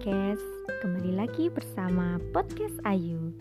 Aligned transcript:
podcast. 0.00 0.48
Kembali 0.80 1.12
lagi 1.12 1.52
bersama 1.52 2.16
Podcast 2.32 2.72
Ayu. 2.88 3.36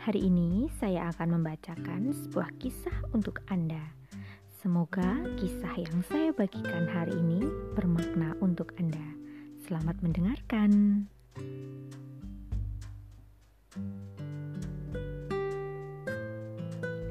Hari 0.00 0.24
ini 0.24 0.72
saya 0.80 1.12
akan 1.12 1.36
membacakan 1.36 2.16
sebuah 2.16 2.48
kisah 2.56 3.12
untuk 3.12 3.44
Anda. 3.52 3.92
Semoga 4.64 5.20
kisah 5.36 5.76
yang 5.76 6.00
saya 6.08 6.32
bagikan 6.32 6.88
hari 6.88 7.12
ini 7.12 7.44
bermakna 7.76 8.32
untuk 8.40 8.72
Anda. 8.80 9.04
Selamat 9.68 10.00
mendengarkan. 10.00 11.04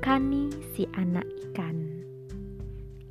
Kani 0.02 0.50
si 0.74 0.90
anak 0.98 1.30
ikan. 1.54 2.02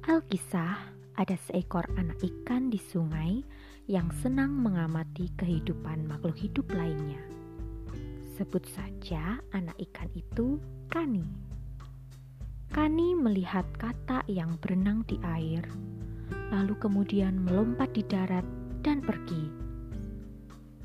Alkisah 0.02 0.98
ada 1.15 1.38
seekor 1.46 1.87
anak 1.95 2.18
ikan 2.27 2.74
di 2.74 2.82
sungai 2.82 3.46
yang 3.91 4.07
senang 4.23 4.55
mengamati 4.55 5.35
kehidupan 5.35 6.07
makhluk 6.07 6.39
hidup 6.39 6.62
lainnya. 6.71 7.19
Sebut 8.39 8.63
saja 8.71 9.43
anak 9.51 9.75
ikan 9.91 10.07
itu 10.15 10.63
Kani. 10.87 11.27
Kani 12.71 13.19
melihat 13.19 13.66
kata 13.75 14.23
yang 14.30 14.55
berenang 14.63 15.03
di 15.11 15.19
air, 15.27 15.66
lalu 16.55 16.79
kemudian 16.79 17.43
melompat 17.43 17.91
di 17.91 18.07
darat 18.07 18.47
dan 18.87 19.03
pergi. 19.03 19.51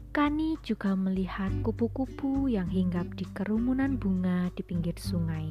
Kani 0.09 0.57
juga 0.65 0.97
melihat 0.97 1.53
kupu-kupu 1.61 2.49
yang 2.49 2.65
hinggap 2.65 3.05
di 3.13 3.29
kerumunan 3.37 4.01
bunga 4.01 4.49
di 4.57 4.65
pinggir 4.65 4.97
sungai, 4.97 5.45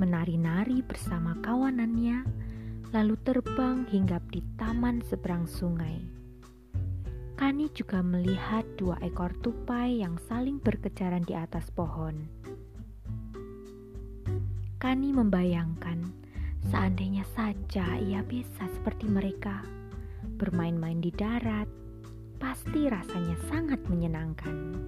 menari-nari 0.00 0.80
bersama 0.80 1.36
kawanannya 1.44 2.24
lalu 2.96 3.20
terbang 3.20 3.84
hingga 3.92 4.16
di 4.32 4.40
taman 4.56 5.04
seberang 5.04 5.44
sungai. 5.44 6.13
Kani 7.34 7.66
juga 7.74 7.98
melihat 7.98 8.62
dua 8.78 8.94
ekor 9.02 9.34
tupai 9.42 9.98
yang 9.98 10.14
saling 10.30 10.62
berkejaran 10.62 11.26
di 11.26 11.34
atas 11.34 11.66
pohon. 11.74 12.30
Kani 14.78 15.10
membayangkan 15.10 16.14
seandainya 16.70 17.26
saja 17.34 17.98
ia 17.98 18.22
bisa 18.22 18.70
seperti 18.78 19.10
mereka, 19.10 19.66
bermain-main 20.38 21.02
di 21.02 21.10
darat, 21.10 21.66
pasti 22.38 22.86
rasanya 22.86 23.34
sangat 23.50 23.82
menyenangkan. 23.90 24.78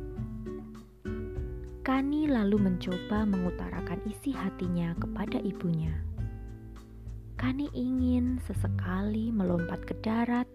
Kani 1.83 2.31
lalu 2.31 2.63
mencoba 2.63 3.27
mengutarakan 3.27 3.99
isi 4.07 4.31
hatinya 4.31 4.95
kepada 5.03 5.43
ibunya. 5.43 5.99
Kani 7.35 7.75
ingin 7.75 8.39
sesekali 8.47 9.35
melompat 9.35 9.83
ke 9.83 9.99
darat 9.99 10.47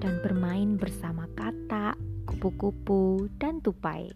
dan 0.00 0.18
bermain 0.24 0.80
bersama 0.80 1.28
katak, 1.36 2.00
kupu-kupu, 2.24 3.28
dan 3.36 3.60
tupai. 3.60 4.08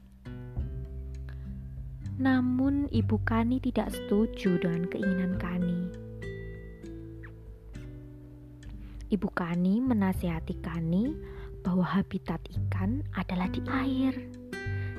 Namun 2.17 2.89
ibu 2.89 3.21
Kani 3.23 3.61
tidak 3.61 3.93
setuju 3.93 4.57
dengan 4.59 4.89
keinginan 4.89 5.37
Kani. 5.37 5.81
Ibu 9.13 9.29
Kani 9.31 9.85
menasihati 9.85 10.59
Kani 10.65 11.15
bahwa 11.61 11.85
habitat 11.85 12.41
ikan 12.49 13.05
adalah 13.15 13.47
di 13.53 13.61
air. 13.69 14.15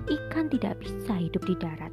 Ikan 0.06 0.53
tidak 0.53 0.86
bisa 0.86 1.17
hidup 1.17 1.41
di 1.50 1.56
darat. 1.58 1.91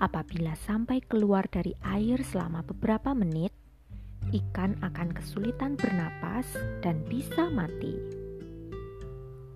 Apabila 0.00 0.56
sampai 0.56 1.04
keluar 1.04 1.44
dari 1.52 1.76
air 1.84 2.24
selama 2.24 2.64
beberapa 2.64 3.12
menit, 3.12 3.52
ikan 4.30 4.78
akan 4.80 5.10
kesulitan 5.14 5.74
bernapas 5.74 6.46
dan 6.80 7.02
bisa 7.06 7.50
mati. 7.50 7.94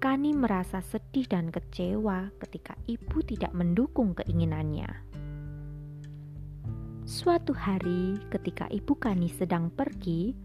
Kani 0.05 0.37
merasa 0.37 0.85
sedih 0.85 1.25
dan 1.25 1.49
kecewa 1.49 2.29
ketika 2.37 2.77
ibu 2.85 3.25
tidak 3.25 3.57
mendukung 3.57 4.13
keinginannya. 4.13 4.91
Suatu 7.09 7.57
hari, 7.57 8.21
ketika 8.29 8.69
ibu 8.69 8.97
Kani 9.01 9.33
sedang 9.33 9.73
pergi, 9.73 10.37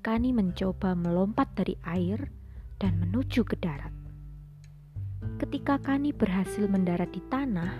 Kani 0.00 0.32
mencoba 0.32 0.96
melompat 0.96 1.52
dari 1.52 1.76
air 1.84 2.32
dan 2.80 2.96
menuju 3.00 3.44
ke 3.44 3.60
darat. 3.60 3.92
Ketika 5.36 5.80
Kani 5.80 6.12
berhasil 6.12 6.64
mendarat 6.64 7.12
di 7.12 7.20
tanah, 7.28 7.72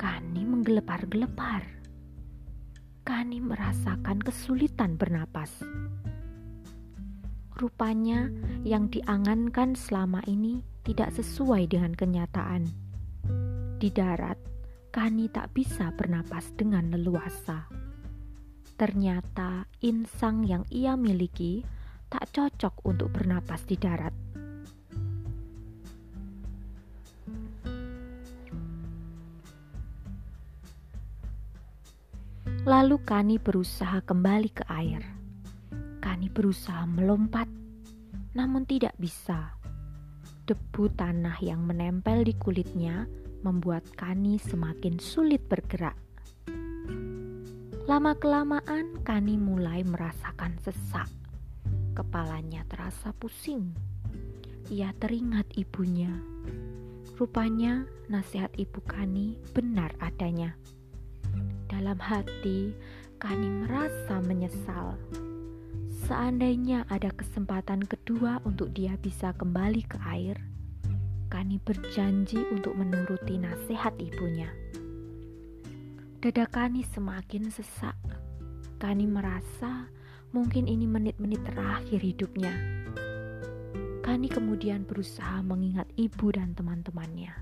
Kani 0.00 0.42
menggelepar-gelepar. 0.44 1.83
Kani 3.04 3.36
merasakan 3.36 4.16
kesulitan 4.24 4.96
bernapas. 4.96 5.60
Rupanya, 7.52 8.32
yang 8.64 8.88
diangankan 8.88 9.76
selama 9.76 10.24
ini 10.24 10.64
tidak 10.88 11.12
sesuai 11.12 11.68
dengan 11.68 11.92
kenyataan. 11.92 12.64
Di 13.76 13.92
darat, 13.92 14.40
Kani 14.88 15.28
tak 15.28 15.52
bisa 15.52 15.92
bernapas 15.92 16.56
dengan 16.56 16.88
leluasa. 16.88 17.68
Ternyata, 18.80 19.68
insang 19.84 20.48
yang 20.48 20.64
ia 20.72 20.96
miliki 20.96 21.60
tak 22.08 22.32
cocok 22.32 22.88
untuk 22.88 23.12
bernapas 23.12 23.68
di 23.68 23.76
darat. 23.76 24.16
Lalu 32.84 33.00
Kani 33.00 33.36
berusaha 33.40 34.04
kembali 34.04 34.52
ke 34.52 34.60
air. 34.68 35.00
Kani 36.04 36.28
berusaha 36.28 36.84
melompat, 36.84 37.48
namun 38.36 38.68
tidak 38.68 38.92
bisa. 39.00 39.56
Debu 40.44 40.92
tanah 40.92 41.40
yang 41.40 41.64
menempel 41.64 42.28
di 42.28 42.36
kulitnya 42.36 43.08
membuat 43.40 43.88
Kani 43.96 44.36
semakin 44.36 45.00
sulit 45.00 45.40
bergerak. 45.48 45.96
Lama-kelamaan, 47.88 49.00
Kani 49.00 49.40
mulai 49.40 49.80
merasakan 49.80 50.60
sesak. 50.60 51.08
Kepalanya 51.96 52.68
terasa 52.68 53.16
pusing. 53.16 53.72
Ia 54.68 54.92
teringat 55.00 55.56
ibunya. 55.56 56.12
Rupanya, 57.16 57.88
nasihat 58.12 58.52
ibu 58.60 58.84
Kani 58.84 59.40
benar 59.56 59.96
adanya. 60.04 60.52
Dalam 61.74 61.98
hati, 61.98 62.70
Kani 63.18 63.66
merasa 63.66 64.22
menyesal. 64.22 64.94
Seandainya 66.06 66.86
ada 66.86 67.10
kesempatan 67.10 67.82
kedua 67.82 68.38
untuk 68.46 68.70
dia 68.70 68.94
bisa 69.02 69.34
kembali 69.34 69.82
ke 69.82 69.98
air, 70.06 70.38
Kani 71.34 71.58
berjanji 71.66 72.38
untuk 72.54 72.78
menuruti 72.78 73.42
nasihat 73.42 73.90
ibunya. 73.98 74.54
Dada 76.22 76.46
Kani 76.46 76.86
semakin 76.86 77.50
sesak. 77.50 77.98
Kani 78.78 79.10
merasa 79.10 79.90
mungkin 80.30 80.70
ini 80.70 80.86
menit-menit 80.86 81.42
terakhir 81.42 81.98
hidupnya. 81.98 82.54
Kani 84.06 84.30
kemudian 84.30 84.86
berusaha 84.86 85.42
mengingat 85.42 85.90
ibu 85.98 86.30
dan 86.30 86.54
teman-temannya. 86.54 87.34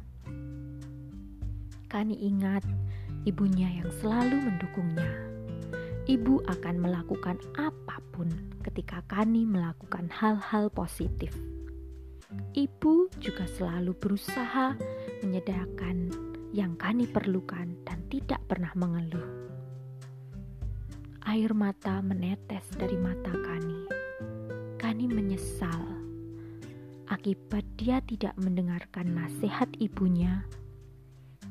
Kani 1.93 2.17
ingat 2.17 2.65
ibunya 3.25 3.69
yang 3.83 3.91
selalu 4.03 4.37
mendukungnya. 4.39 5.13
Ibu 6.03 6.43
akan 6.51 6.77
melakukan 6.83 7.39
apa 7.55 8.03
pun 8.11 8.27
ketika 8.67 9.07
Kani 9.07 9.47
melakukan 9.47 10.11
hal-hal 10.11 10.67
positif. 10.75 11.31
Ibu 12.57 13.13
juga 13.23 13.47
selalu 13.47 13.95
berusaha 13.95 14.75
menyediakan 15.23 16.11
yang 16.51 16.75
Kani 16.75 17.07
perlukan 17.07 17.79
dan 17.87 18.03
tidak 18.11 18.43
pernah 18.51 18.75
mengeluh. 18.75 19.29
Air 21.23 21.55
mata 21.55 22.03
menetes 22.03 22.67
dari 22.75 22.99
mata 22.99 23.31
Kani. 23.31 23.81
Kani 24.83 25.07
menyesal 25.07 26.03
akibat 27.13 27.63
dia 27.77 28.01
tidak 28.03 28.33
mendengarkan 28.41 29.13
nasihat 29.13 29.69
ibunya 29.79 30.43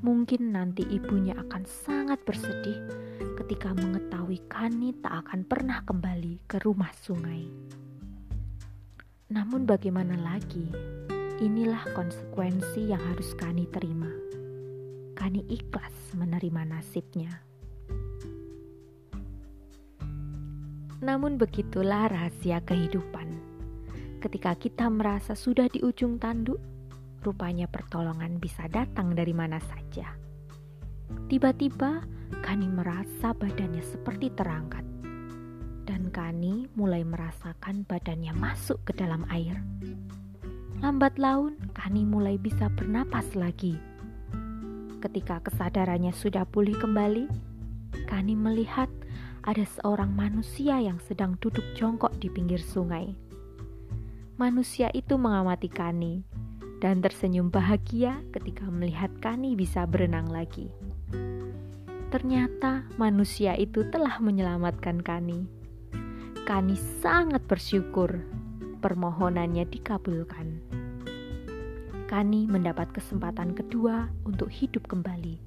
Mungkin 0.01 0.49
nanti 0.49 0.81
ibunya 0.89 1.37
akan 1.37 1.61
sangat 1.61 2.25
bersedih 2.25 2.81
ketika 3.37 3.69
mengetahui 3.69 4.41
Kani 4.49 4.97
tak 4.97 5.29
akan 5.29 5.45
pernah 5.45 5.85
kembali 5.85 6.41
ke 6.49 6.57
rumah 6.65 6.89
sungai. 7.05 7.45
Namun 9.29 9.69
bagaimana 9.69 10.17
lagi? 10.17 10.65
Inilah 11.37 11.85
konsekuensi 11.93 12.89
yang 12.89 13.01
harus 13.13 13.37
Kani 13.37 13.69
terima. 13.69 14.09
Kani 15.13 15.45
ikhlas 15.45 16.17
menerima 16.17 16.61
nasibnya. 16.65 17.37
Namun 21.05 21.37
begitulah 21.37 22.09
rahasia 22.09 22.57
kehidupan. 22.65 23.37
Ketika 24.17 24.57
kita 24.57 24.89
merasa 24.89 25.37
sudah 25.37 25.69
di 25.69 25.81
ujung 25.85 26.17
tanduk, 26.17 26.57
Rupanya 27.21 27.69
pertolongan 27.69 28.41
bisa 28.41 28.65
datang 28.65 29.13
dari 29.13 29.29
mana 29.29 29.61
saja. 29.61 30.09
Tiba-tiba 31.29 32.01
Kani 32.41 32.65
merasa 32.65 33.35
badannya 33.37 33.85
seperti 33.85 34.33
terangkat. 34.33 34.81
Dan 35.85 36.09
Kani 36.09 36.71
mulai 36.73 37.05
merasakan 37.05 37.85
badannya 37.85 38.33
masuk 38.33 38.81
ke 38.89 38.97
dalam 38.97 39.21
air. 39.29 39.61
Lambat 40.81 41.21
laun, 41.21 41.61
Kani 41.77 42.09
mulai 42.09 42.41
bisa 42.41 42.65
bernapas 42.73 43.37
lagi. 43.37 43.77
Ketika 44.97 45.45
kesadarannya 45.45 46.09
sudah 46.17 46.41
pulih 46.49 46.73
kembali, 46.73 47.29
Kani 48.09 48.33
melihat 48.33 48.89
ada 49.45 49.61
seorang 49.77 50.09
manusia 50.09 50.81
yang 50.81 50.97
sedang 51.05 51.37
duduk 51.37 51.65
jongkok 51.77 52.17
di 52.17 52.33
pinggir 52.33 52.61
sungai. 52.61 53.13
Manusia 54.41 54.89
itu 54.97 55.21
mengamati 55.21 55.69
Kani 55.69 56.30
dan 56.81 56.97
tersenyum 56.99 57.53
bahagia 57.53 58.25
ketika 58.33 58.65
melihat 58.65 59.13
Kani 59.21 59.53
bisa 59.53 59.85
berenang 59.85 60.33
lagi. 60.33 60.73
Ternyata 62.09 62.89
manusia 62.97 63.53
itu 63.55 63.87
telah 63.93 64.17
menyelamatkan 64.17 64.99
Kani. 64.99 65.45
Kani 66.43 66.75
sangat 66.99 67.45
bersyukur 67.45 68.25
permohonannya 68.81 69.63
dikabulkan. 69.69 70.57
Kani 72.09 72.49
mendapat 72.49 72.91
kesempatan 72.91 73.55
kedua 73.55 74.11
untuk 74.27 74.51
hidup 74.51 74.89
kembali. 74.89 75.39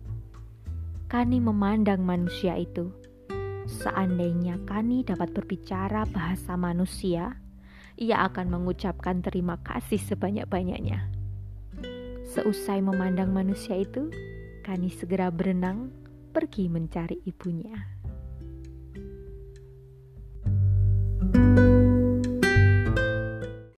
Kani 1.10 1.36
memandang 1.42 2.00
manusia 2.00 2.56
itu. 2.56 2.88
Seandainya 3.68 4.62
Kani 4.64 5.04
dapat 5.04 5.36
berbicara 5.36 6.08
bahasa 6.08 6.56
manusia, 6.56 7.36
ia 8.00 8.24
akan 8.24 8.48
mengucapkan 8.48 9.20
terima 9.20 9.60
kasih 9.60 10.00
sebanyak-banyaknya. 10.00 11.13
Seusai 12.34 12.82
memandang 12.82 13.30
manusia 13.30 13.78
itu, 13.78 14.10
Kani 14.66 14.90
segera 14.90 15.30
berenang 15.30 15.94
pergi 16.34 16.66
mencari 16.66 17.22
ibunya. 17.30 17.93